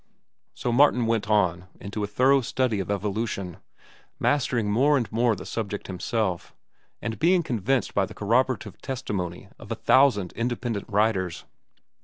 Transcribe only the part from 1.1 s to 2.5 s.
on into a thorough